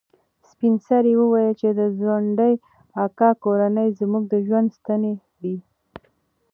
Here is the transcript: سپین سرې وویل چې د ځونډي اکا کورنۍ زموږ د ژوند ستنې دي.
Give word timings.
سپین 0.49 0.73
سرې 0.87 1.13
وویل 1.17 1.51
چې 1.61 1.69
د 1.79 1.81
ځونډي 1.99 2.53
اکا 3.05 3.29
کورنۍ 3.43 3.89
زموږ 3.99 4.23
د 4.29 4.35
ژوند 4.47 4.67
ستنې 4.77 5.13
دي. 5.41 5.55